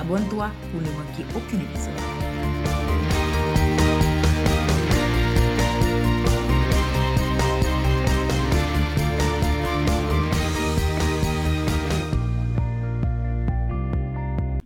[0.00, 1.92] Abonne-toi pour ne manquer aucun épisode.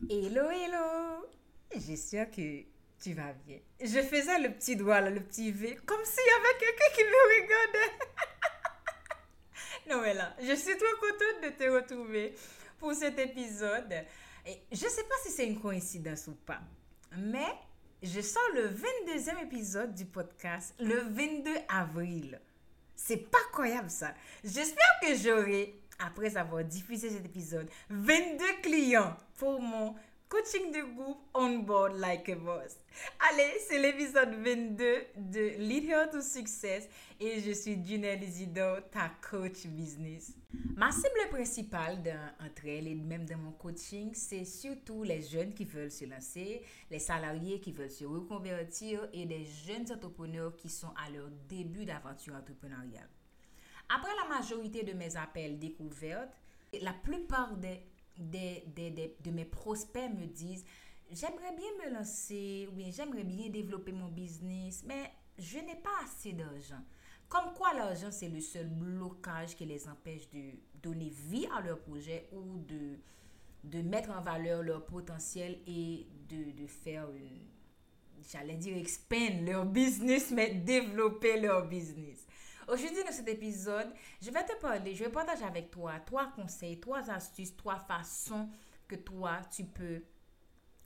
[0.08, 1.26] Hello, hello!
[1.74, 2.62] J'espère que
[3.02, 3.58] tu vas bien.
[3.80, 7.42] Je faisais le petit doigt, le petit V, comme s'il y avait quelqu'un qui me
[7.42, 7.92] regardait.
[9.90, 12.36] non, mais là, je suis trop contente de te retrouver
[12.78, 13.92] pour cet épisode.
[14.46, 16.60] Je ne sais pas si c'est une coïncidence ou pas,
[17.16, 17.46] mais
[18.02, 22.38] je sors le 22e épisode du podcast le 22 avril.
[22.94, 24.14] C'est pas croyable ça.
[24.44, 29.94] J'espère que j'aurai, après avoir diffusé cet épisode, 22 clients pour mon
[30.34, 32.76] coaching de groupe On Board Like a Boss.
[33.30, 36.88] Allez, c'est l'épisode 22 de Lead Her to Success
[37.20, 40.32] et je suis Junelle Isidore, ta coach business.
[40.74, 45.64] Ma cible principale d'entre elles et même dans mon coaching, c'est surtout les jeunes qui
[45.64, 50.92] veulent se lancer, les salariés qui veulent se reconvertir et des jeunes entrepreneurs qui sont
[51.06, 53.08] à leur début d'aventure entrepreneuriale.
[53.88, 56.34] Après la majorité de mes appels découvertes,
[56.82, 57.80] la plupart des
[58.18, 60.64] de mes prospects me disent,
[61.10, 66.32] j'aimerais bien me lancer, oui, j'aimerais bien développer mon business, mais je n'ai pas assez
[66.32, 66.82] d'argent.
[67.28, 71.80] Comme quoi l'argent, c'est le seul blocage qui les empêche de donner vie à leur
[71.80, 72.98] projet ou de,
[73.64, 77.40] de mettre en valeur leur potentiel et de, de faire une,
[78.30, 82.26] j'allais dire expand leur business, mais développer leur business.
[82.66, 83.88] Aujourd'hui, dans cet épisode,
[84.22, 88.48] je vais te parler, je vais partager avec toi trois conseils, trois astuces, trois façons
[88.88, 90.02] que toi, tu peux,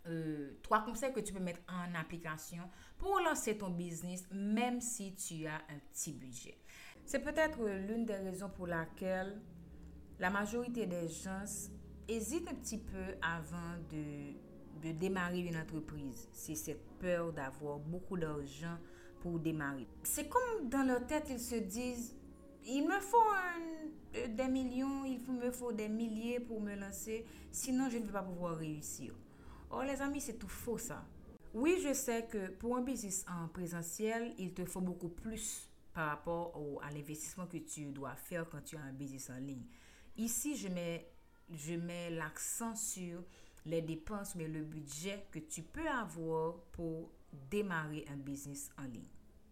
[0.07, 2.69] euh, trois conseils que tu peux mettre en application
[2.99, 6.59] pour lancer ton business, même si tu as un petit budget.
[7.05, 9.41] C'est peut-être l'une des raisons pour laquelle
[10.19, 11.45] la majorité des gens
[12.09, 14.33] hésitent un petit peu avant de,
[14.83, 16.29] de démarrer une entreprise.
[16.33, 18.79] C'est cette peur d'avoir beaucoup d'argent
[19.21, 19.87] pour démarrer.
[20.03, 22.15] C'est comme dans leur tête, ils se disent,
[22.67, 27.89] il me faut un, des millions, il me faut des milliers pour me lancer, sinon
[27.91, 29.15] je ne vais pas pouvoir réussir.
[29.71, 31.05] Oh les amis, c'est tout faux ça.
[31.55, 36.11] Oui, je sais que pour un business en présentiel, il te faut beaucoup plus par
[36.11, 39.65] rapport au, à l'investissement que tu dois faire quand tu as un business en ligne.
[40.17, 41.11] Ici, je mets,
[41.51, 43.23] je mets l'accent sur
[43.65, 49.09] les dépenses, mais le budget que tu peux avoir pour démarrer un business en ligne.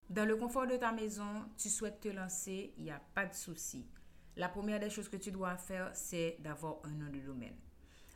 [0.08, 3.34] Dans le confort de ta maison, tu souhaites te lancer, il n'y a pas de
[3.34, 3.86] souci.
[4.36, 7.56] La première des choses que tu dois faire, c'est d'avoir un nom de domaine.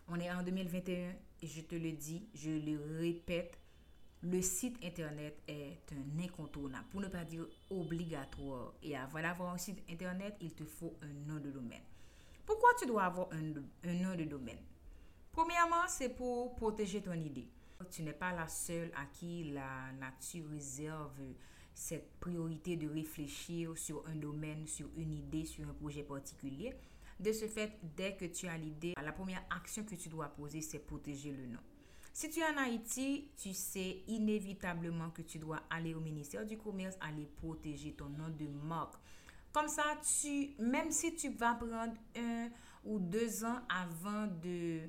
[0.06, 3.58] On est en 2021 et je te le dis, je le répète,
[4.22, 8.74] le site internet est un incontournable, pour ne pas dire obligatoire.
[8.82, 11.82] Et avant d'avoir un site internet, il te faut un nom de domaine.
[12.44, 13.52] Pourquoi tu dois avoir un,
[13.88, 14.58] un nom de domaine?
[15.32, 17.48] Premièrement, c'est pour protéger ton idée.
[17.88, 21.18] Tu n'es pas la seule à qui la nature réserve
[21.72, 26.74] cette priorité de réfléchir sur un domaine, sur une idée, sur un projet particulier.
[27.18, 30.60] De ce fait, dès que tu as l'idée, la première action que tu dois poser,
[30.60, 31.60] c'est protéger le nom.
[32.12, 36.58] Si tu es en Haïti, tu sais inévitablement que tu dois aller au ministère du
[36.58, 38.94] Commerce, aller protéger ton nom de marque.
[39.52, 39.84] Comme ça,
[40.20, 42.48] tu, même si tu vas prendre un
[42.84, 44.80] ou deux ans avant de,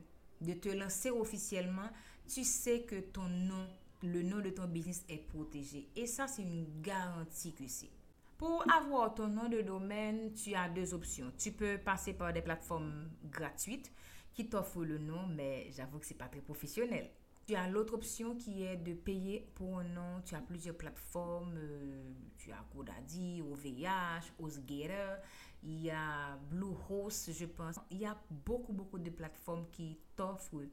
[0.41, 1.89] de te lancer officiellement,
[2.33, 3.67] tu sais que ton nom,
[4.03, 5.89] le nom de ton business est protégé.
[5.95, 7.89] Et ça, c'est une garantie que c'est.
[8.37, 11.31] Pour avoir ton nom de domaine, tu as deux options.
[11.37, 13.91] Tu peux passer par des plateformes gratuites
[14.33, 17.09] qui t'offrent le nom, mais j'avoue que c'est pas très professionnel.
[17.45, 20.21] Tu as l'autre option qui est de payer pour un nom.
[20.25, 21.55] Tu as plusieurs plateformes.
[21.57, 25.17] Euh, tu as GoDaddy, OVH, HostGator.
[25.63, 27.75] Il y a Bluehost, je pense.
[27.91, 30.63] Il y a beaucoup, beaucoup de plateformes qui t'offrent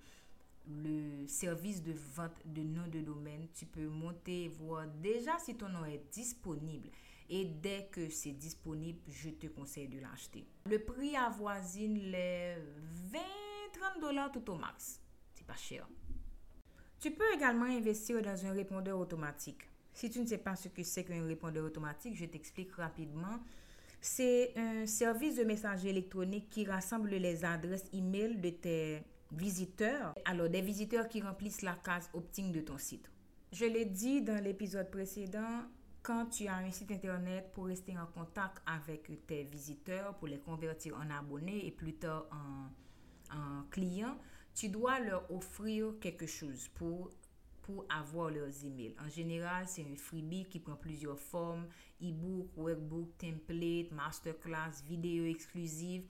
[0.69, 5.69] le service de vente de nom de domaine, tu peux monter, voir déjà si ton
[5.69, 6.91] nom est disponible.
[7.31, 10.47] Et dès que c'est disponible, je te conseille de l'acheter.
[10.67, 12.57] Le prix avoisine les
[13.13, 15.01] 20-30 dollars tout au max.
[15.35, 15.87] C'est pas cher.
[17.01, 19.63] Tu peux également investir dans un répondeur automatique.
[19.93, 23.41] Si tu ne sais pas ce que c'est qu'un répondeur automatique, je t'explique rapidement.
[24.01, 30.15] C'est un service de messagerie électronique qui rassemble les adresses e-mail de tes visiteurs.
[30.25, 33.11] Alors, des visiteurs qui remplissent la case opt-in de ton site.
[33.53, 35.63] Je l'ai dit dans l'épisode précédent,
[36.03, 40.39] quand tu as un site internet pour rester en contact avec tes visiteurs, pour les
[40.39, 44.17] convertir en abonnés et plus tard en, en clients,
[44.55, 47.11] tu dois leur offrir quelque chose pour
[47.69, 48.95] pour avoir leurs emails.
[48.99, 51.67] En général, c'est un freebie qui prend plusieurs formes,
[52.03, 56.05] e-book, workbook, template, masterclass, vidéo exclusive.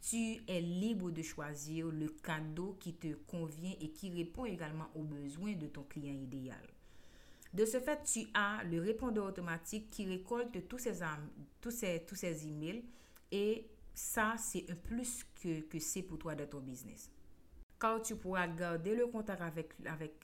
[0.00, 5.02] Tu es libre de choisir le cadeau qui te convient et qui répond également aux
[5.02, 6.66] besoins de ton client idéal.
[7.52, 11.00] De ce fait, tu as le répondeur automatique qui récolte tous ces,
[11.60, 12.84] tous ces, tous ces emails
[13.30, 17.10] et ça, c'est un plus que, c'est pour toi dans ton business
[17.80, 19.74] car tu pourras garder le contact avec,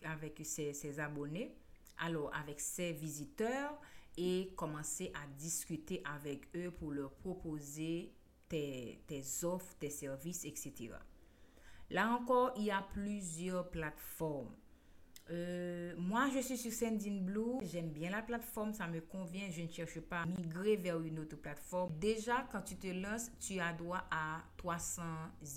[0.05, 1.57] avec, ses, abonnés,
[1.99, 3.81] alors avec ses visiteurs,
[4.19, 8.13] et commencer à discuter avec eux pour leur proposer
[8.49, 8.99] tes,
[9.43, 10.91] offres, tes services, etc.
[11.91, 14.55] Là encore, il y a plusieurs plateformes.
[15.31, 17.59] Euh, moi, je suis sur Sendinblue.
[17.63, 19.49] J'aime bien la plateforme, ça me convient.
[19.51, 21.93] Je ne cherche pas à migrer vers une autre plateforme.
[21.99, 25.03] Déjà, quand tu te lances, tu as droit à 300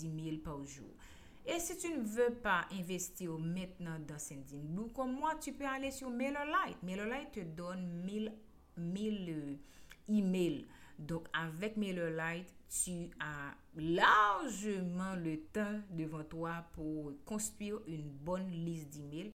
[0.03, 0.89] emails par jour.
[1.45, 5.91] Et si tu ne veux pas investir maintenant dans Sendinblue, comme moi, tu peux aller
[5.91, 6.81] sur MailerLite.
[6.83, 8.33] MailerLite te donne 1000,
[8.77, 9.55] 1000 euh,
[10.09, 10.65] emails.
[11.09, 18.91] Donc, avec MailerLite, tu as largement le temps devant toi pour construire une bonne liste
[18.91, 19.31] d'emails.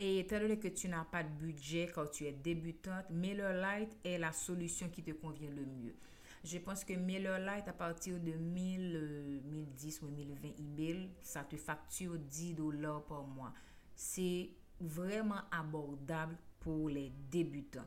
[0.00, 4.16] Et étant donné que tu n'as pas de budget quand tu es débutante, MailerLite est
[4.16, 5.94] la solution qui te convient le mieux.
[6.42, 12.16] Je pense que MailerLite, à partir de 1000, 1010 ou 1020 emails, ça te facture
[12.18, 13.52] 10 dollars par mois.
[13.94, 14.48] C'est
[14.80, 17.86] vraiment abordable pour les débutants.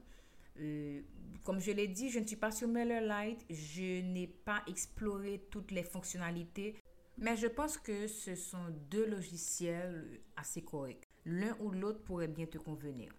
[0.60, 1.02] Euh,
[1.46, 3.46] comme je l'ai dit, je ne suis pas sur MailerLite.
[3.52, 6.76] Je n'ai pas exploré toutes les fonctionnalités.
[7.18, 11.08] Mais je pense que ce sont deux logiciels assez corrects.
[11.24, 13.14] L'un ou l'autre pourrait bien te convenir.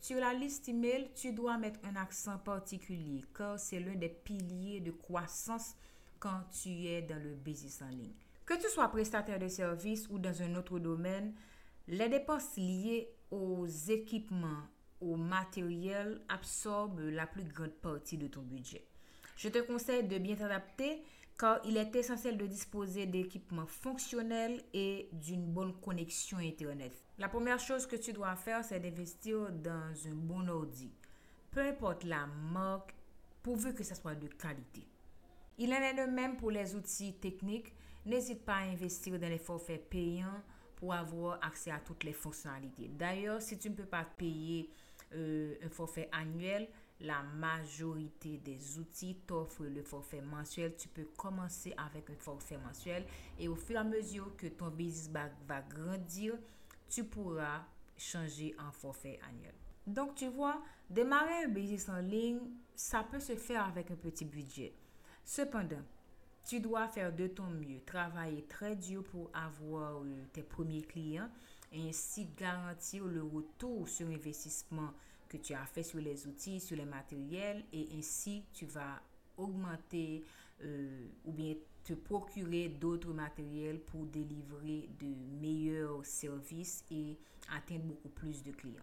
[0.00, 4.80] Sur la liste email, tu dois mettre un accent particulier car c'est l'un des piliers
[4.80, 5.76] de croissance
[6.18, 8.14] quand tu es dans le business en ligne.
[8.46, 11.34] Que tu sois prestataire de services ou dans un autre domaine,
[11.88, 14.62] les dépenses liées aux équipements,
[15.00, 18.86] au matériel absorbent la plus grande partie de ton budget.
[19.36, 21.02] Je te conseille de bien t'adapter
[21.38, 27.04] car il est essentiel de disposer d'équipements fonctionnels et d'une bonne connexion Internet.
[27.18, 30.90] La première chose que tu dois faire, c'est d'investir dans un bon ordi.
[31.50, 32.94] Peu importe la marque,
[33.42, 34.86] pourvu que ce soit de qualité.
[35.58, 37.74] Il en est de même pour les outils techniques.
[38.04, 40.42] N'hésite pas à investir dans les forfaits payants
[40.76, 42.88] pour avoir accès à toutes les fonctionnalités.
[42.88, 44.70] D'ailleurs, si tu ne peux pas payer
[45.12, 46.68] euh, un forfait annuel,
[47.00, 50.74] la majorité des outils t'offrent le forfait mensuel.
[50.76, 53.04] Tu peux commencer avec un forfait mensuel
[53.38, 55.10] et au fur et à mesure que ton business
[55.46, 56.34] va grandir,
[56.88, 57.64] tu pourras
[57.96, 59.54] changer en forfait annuel.
[59.86, 62.40] Donc, tu vois, démarrer un business en ligne,
[62.74, 64.74] ça peut se faire avec un petit budget.
[65.24, 65.82] Cependant,
[66.44, 71.28] tu dois faire de ton mieux, travailler très dur pour avoir euh, tes premiers clients
[71.76, 74.92] ainsi garantir le retour sur investissement
[75.28, 79.00] que tu as fait sur les outils, sur les matériels et ainsi tu vas
[79.36, 80.24] augmenter
[80.62, 81.54] euh, ou bien
[81.84, 87.16] te procurer d'autres matériels pour délivrer de meilleurs services et
[87.54, 88.82] atteindre beaucoup plus de clients.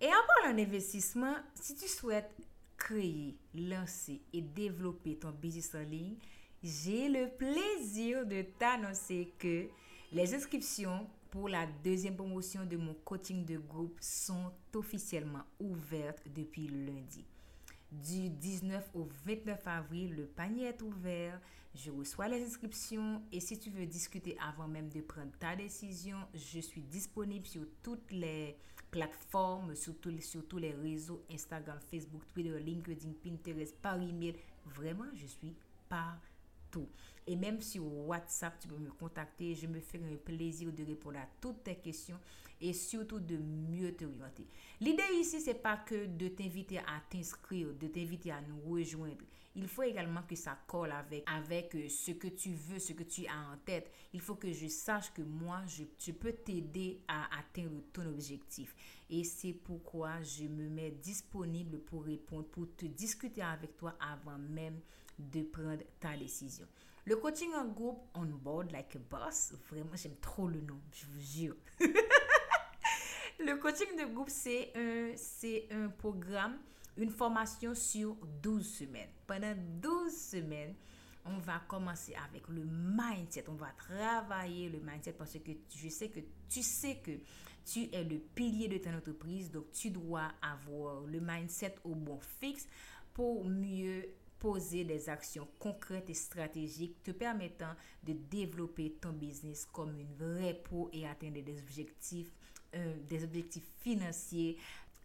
[0.00, 2.30] Et en parlant d'investissement, si tu souhaites
[2.76, 6.16] créer, lancer et développer ton business en ligne,
[6.62, 9.68] j'ai le plaisir de t'annoncer que
[10.12, 16.68] les inscriptions pour la deuxième promotion de mon coaching de groupe sont officiellement ouvertes depuis
[16.68, 17.24] lundi.
[17.90, 21.40] Du 19 au 29 avril, le panier est ouvert.
[21.74, 26.18] Je reçois les inscriptions et si tu veux discuter avant même de prendre ta décision,
[26.34, 28.56] je suis disponible sur toutes les
[28.90, 34.34] plateformes, sur tous, les réseaux, Instagram, Facebook, Twitter, LinkedIn, Pinterest, par email.
[34.66, 35.54] Vraiment, je suis
[35.88, 36.26] partout
[36.70, 36.88] tout.
[37.30, 39.54] Et même sur WhatsApp, tu peux me contacter.
[39.54, 42.18] Je me ferai un plaisir de répondre à toutes tes questions
[42.60, 44.48] et surtout de mieux te orienter.
[44.80, 49.24] L'idée ici, c'est pas que de t'inviter à t'inscrire, de t'inviter à nous rejoindre.
[49.54, 53.04] Il faut également que ça colle avec, avec euh, ce que tu veux, ce que
[53.04, 53.92] tu as en tête.
[54.12, 58.74] Il faut que je sache que moi, je, peux t'aider à atteindre ton objectif.
[59.08, 64.38] Et c'est pourquoi je me mets disponible pour répondre, pour te discuter avec toi avant
[64.38, 64.80] même
[65.16, 66.66] de prendre ta décision.
[67.10, 71.06] Le coaching en groupe, on board like a boss, vraiment j'aime trop le nom, je
[71.06, 71.56] vous jure.
[73.40, 76.58] le coaching de groupe, c'est un, c'est un programme,
[76.96, 79.08] une formation sur 12 semaines.
[79.26, 80.76] Pendant 12 semaines,
[81.24, 83.42] on va commencer avec le mindset.
[83.48, 87.18] On va travailler le mindset parce que je sais que tu sais que
[87.64, 89.50] tu es le pilier de ton entreprise.
[89.50, 92.68] Donc, tu dois avoir le mindset au bon fixe
[93.12, 94.06] pour mieux
[94.40, 100.54] poser des actions concrètes et stratégiques te permettant de développer ton business comme une vraie
[100.54, 102.32] pro et atteindre des objectifs,
[102.74, 104.56] euh, des objectifs financiers.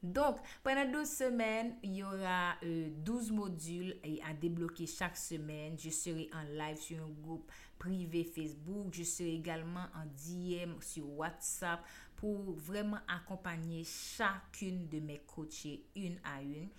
[0.01, 5.75] Donc, pendant 12 semaines, il y aura 12 euh, modules à débloquer chaque semaine.
[5.80, 8.94] Je serai en live sur un groupe privé Facebook.
[8.94, 11.84] Je serai également en DM sur WhatsApp
[12.15, 16.70] pour vraiment accompagner chacune de mes coachés une à une.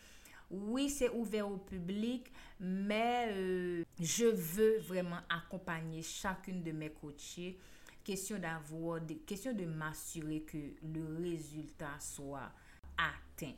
[0.50, 7.58] Oui, c'est ouvert au public, mais euh, je veux vraiment accompagner chacune de mes coachés.
[8.04, 12.52] Question d'avoir, question de m'assurer que le résultat soit
[12.96, 13.54] atteint.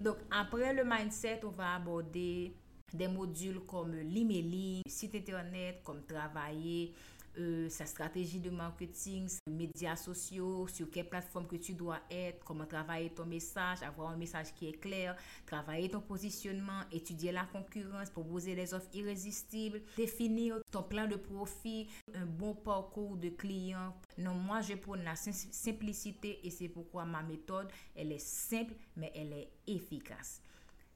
[0.00, 2.52] Donc, après le mindset, on va aborder
[2.92, 6.92] des modules comme l'emailing, site internet, comme travailler
[7.38, 12.66] euh, sa stratégie de marketing, médias sociaux, sur quelle plateforme que tu dois être, comment
[12.66, 18.10] travailler ton message, avoir un message qui est clair, travailler ton positionnement, étudier la concurrence,
[18.10, 23.94] proposer des offres irrésistibles, définir ton plan de profit, un bon parcours de client.
[24.18, 29.10] Non, moi, je prône la simplicité et c'est pourquoi ma méthode, elle est simple, mais
[29.14, 30.42] elle est efficace.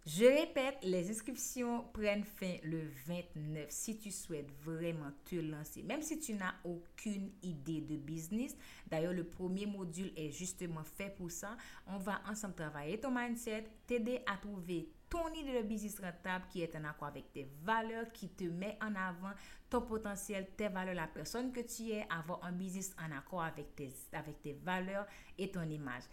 [0.07, 5.83] Je répète, les inscriptions prennent fin le 29 si tu souhaites vraiment te lancer.
[5.83, 8.57] Même si tu n'as aucune idée de business.
[8.87, 11.57] D'ailleurs, le premier module est justement fait pour ça.
[11.89, 16.63] On va ensemble travailler ton mindset, t'aider à trouver ton idée de business rentable qui
[16.63, 19.33] est en accord avec tes valeurs, qui te met en avant
[19.69, 23.75] ton potentiel, tes valeurs, la personne que tu es, avoir un business en accord avec
[23.75, 26.05] tes, avec tes valeurs et ton image.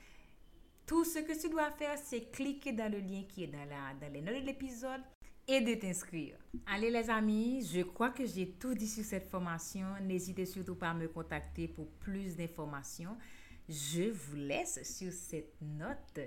[0.85, 3.93] Tout ce que tu dois faire, c'est cliquer dans le lien qui est dans, la,
[3.99, 5.01] dans les notes de l'épisode
[5.47, 6.37] et de t'inscrire.
[6.65, 9.85] Allez les amis, je crois que j'ai tout dit sur cette formation.
[10.01, 13.17] N'hésitez surtout pas à me contacter pour plus d'informations.
[13.69, 16.19] Je vous laisse sur cette note.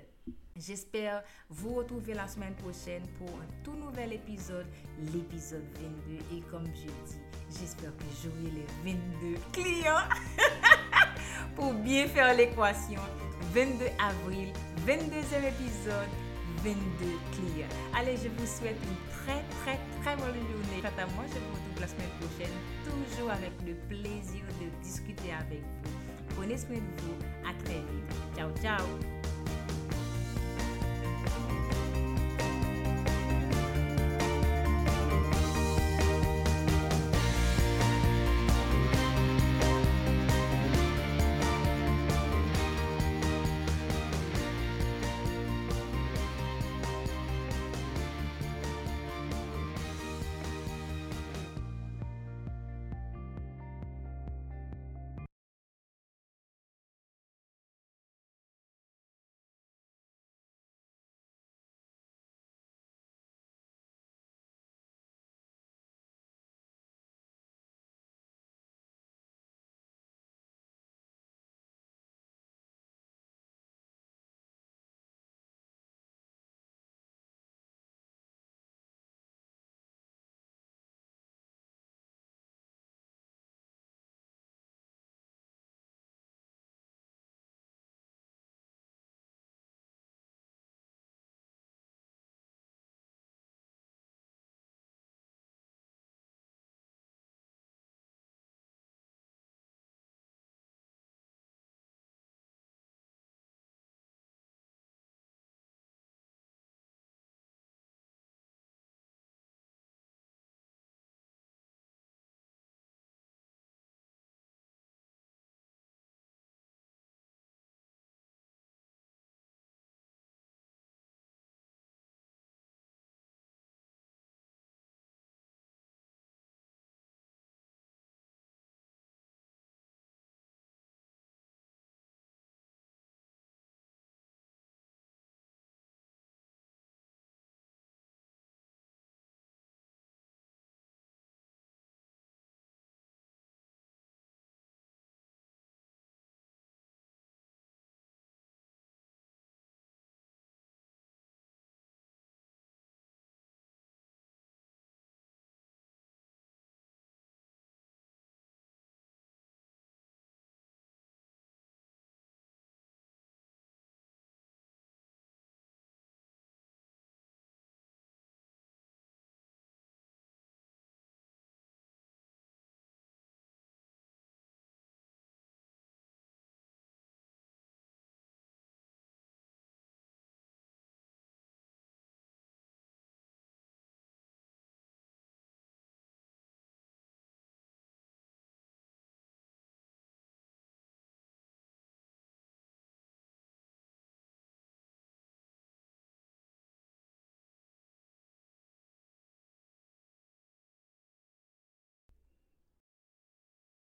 [0.55, 4.65] J'espère vous retrouver la semaine prochaine pour un tout nouvel épisode,
[5.13, 6.37] l'épisode 22.
[6.37, 7.19] Et comme je dis,
[7.51, 10.07] j'espère que j'aurai les 22 clients
[11.55, 13.01] pour bien faire l'équation.
[13.53, 14.49] 22 avril,
[14.85, 16.09] 22e épisode,
[16.63, 16.75] 22
[17.31, 17.67] clients.
[17.95, 20.81] Allez, je vous souhaite une très, très, très bonne journée.
[20.81, 22.53] Quant à moi, je vous retrouve la semaine prochaine,
[22.83, 26.35] toujours avec le plaisir de discuter avec vous.
[26.35, 27.17] Prenez soin de vous.
[27.47, 28.35] À très vite.
[28.35, 28.85] Ciao, ciao.